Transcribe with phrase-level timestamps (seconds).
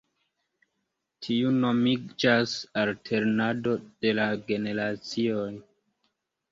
[1.25, 5.51] Tiu nomiĝas alternado de la generacioj.